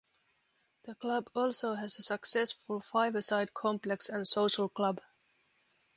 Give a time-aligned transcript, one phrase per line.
[0.85, 4.99] The Club also has a successful five a side complex and social club.